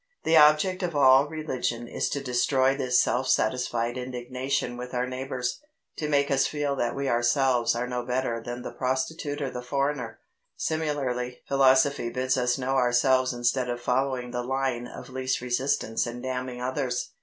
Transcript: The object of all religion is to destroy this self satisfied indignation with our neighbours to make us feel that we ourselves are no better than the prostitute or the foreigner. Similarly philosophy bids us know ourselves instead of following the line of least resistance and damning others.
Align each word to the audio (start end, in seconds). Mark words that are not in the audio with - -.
The 0.23 0.35
object 0.35 0.81
of 0.81 0.95
all 0.95 1.27
religion 1.27 1.87
is 1.87 2.09
to 2.09 2.23
destroy 2.23 2.75
this 2.75 2.99
self 2.99 3.27
satisfied 3.29 3.99
indignation 3.99 4.75
with 4.75 4.95
our 4.95 5.05
neighbours 5.05 5.59
to 5.97 6.09
make 6.09 6.31
us 6.31 6.47
feel 6.47 6.75
that 6.77 6.95
we 6.95 7.07
ourselves 7.07 7.75
are 7.75 7.85
no 7.85 8.03
better 8.03 8.41
than 8.41 8.63
the 8.63 8.71
prostitute 8.73 9.43
or 9.43 9.51
the 9.51 9.61
foreigner. 9.61 10.19
Similarly 10.57 11.41
philosophy 11.47 12.09
bids 12.09 12.35
us 12.35 12.57
know 12.57 12.73
ourselves 12.77 13.31
instead 13.31 13.69
of 13.69 13.79
following 13.79 14.31
the 14.31 14.41
line 14.41 14.87
of 14.87 15.09
least 15.11 15.39
resistance 15.39 16.07
and 16.07 16.23
damning 16.23 16.59
others. 16.59 17.11